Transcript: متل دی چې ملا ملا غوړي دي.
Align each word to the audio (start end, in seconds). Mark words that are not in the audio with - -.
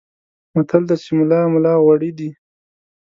متل 0.53 0.83
دی 0.89 0.95
چې 1.03 1.11
ملا 1.17 1.39
ملا 1.53 1.73
غوړي 1.83 2.11
دي. 2.17 2.29